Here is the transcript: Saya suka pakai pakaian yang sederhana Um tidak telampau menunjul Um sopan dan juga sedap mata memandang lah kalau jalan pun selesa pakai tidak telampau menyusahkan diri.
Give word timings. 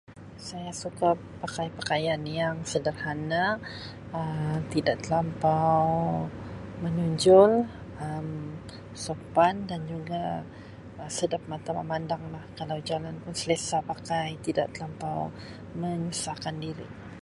Saya 0.47 0.71
suka 0.83 1.09
pakai 1.41 1.67
pakaian 1.77 2.21
yang 2.39 2.55
sederhana 2.71 3.45
Um 4.17 4.55
tidak 4.73 4.97
telampau 5.05 5.85
menunjul 6.83 7.51
Um 8.05 8.27
sopan 9.05 9.55
dan 9.69 9.81
juga 9.93 10.23
sedap 11.17 11.43
mata 11.51 11.71
memandang 11.79 12.23
lah 12.33 12.43
kalau 12.57 12.77
jalan 12.89 13.15
pun 13.23 13.33
selesa 13.41 13.77
pakai 13.91 14.27
tidak 14.45 14.67
telampau 14.75 15.19
menyusahkan 15.81 16.55
diri. 16.65 16.87